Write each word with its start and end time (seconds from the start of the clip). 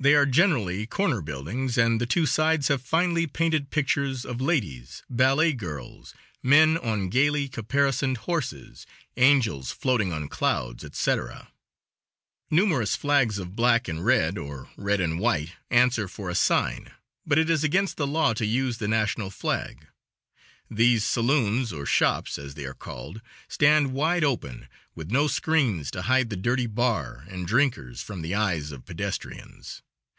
They 0.00 0.14
are 0.14 0.26
generally 0.26 0.86
corner 0.86 1.20
buildings, 1.20 1.76
and 1.76 2.00
the 2.00 2.06
two 2.06 2.24
sides 2.24 2.68
have 2.68 2.80
finely 2.82 3.26
painted 3.26 3.70
pictures 3.70 4.24
of 4.24 4.40
ladies, 4.40 5.02
ballet 5.10 5.52
girls, 5.52 6.14
men 6.40 6.76
on 6.78 7.08
gayly 7.08 7.48
caparisoned 7.48 8.18
horses, 8.18 8.86
angels 9.16 9.72
floating 9.72 10.12
on 10.12 10.28
clouds, 10.28 10.84
etc. 10.84 11.50
Numerous 12.48 12.94
flags 12.94 13.40
of 13.40 13.56
black 13.56 13.88
and 13.88 14.06
red, 14.06 14.38
or 14.38 14.70
red 14.76 15.00
and 15.00 15.18
white, 15.18 15.54
answer 15.68 16.06
for 16.06 16.30
a 16.30 16.34
sign, 16.36 16.92
but 17.26 17.36
it 17.36 17.50
is 17.50 17.64
against 17.64 17.96
the 17.96 18.06
law 18.06 18.32
to 18.34 18.46
use 18.46 18.78
the 18.78 18.86
national 18.86 19.30
flag. 19.30 19.88
These 20.70 21.04
saloons, 21.04 21.72
or 21.72 21.86
shops, 21.86 22.38
as 22.38 22.54
they 22.54 22.66
are 22.66 22.72
called, 22.72 23.20
stand 23.48 23.92
wide 23.92 24.22
open, 24.22 24.68
with 24.94 25.10
no 25.10 25.26
screens 25.26 25.90
to 25.90 26.02
hide 26.02 26.30
the 26.30 26.36
dirty 26.36 26.66
bar 26.68 27.24
and 27.26 27.48
drinkers 27.48 28.00
from 28.00 28.22
the 28.22 28.36
eyes 28.36 28.70
of 28.70 28.86
pedestrians. 28.86 29.82